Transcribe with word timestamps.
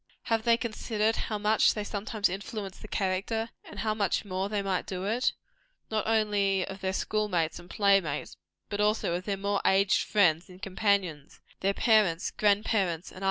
Have 0.23 0.45
they 0.45 0.57
considered 0.57 1.15
how 1.15 1.37
much 1.37 1.75
they 1.75 1.83
sometimes 1.83 2.27
influence 2.27 2.79
the 2.79 2.87
character 2.87 3.51
and 3.63 3.81
how 3.81 3.93
much 3.93 4.25
more 4.25 4.49
they 4.49 4.63
might 4.63 4.87
do 4.87 5.03
it 5.05 5.33
not 5.91 6.07
only 6.07 6.65
of 6.65 6.81
their 6.81 6.91
school 6.91 7.29
mates 7.29 7.59
and 7.59 7.69
play 7.69 8.01
mates, 8.01 8.35
but 8.67 8.81
also 8.81 9.13
of 9.13 9.25
their 9.25 9.37
more 9.37 9.61
aged 9.63 10.01
friends 10.05 10.49
and 10.49 10.59
companions 10.59 11.39
their 11.59 11.75
parents, 11.75 12.31
grand 12.31 12.65
parents, 12.65 13.11
and 13.11 13.17
others? 13.17 13.19